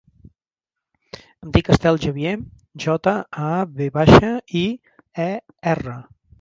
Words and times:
Em 1.47 1.51
dic 1.57 1.69
Estel 1.75 1.99
Javier: 2.07 2.33
jota, 2.87 3.15
a, 3.51 3.53
ve 3.77 3.93
baixa, 4.01 4.35
i, 4.65 4.67
e, 5.31 5.33
erra. 5.79 5.99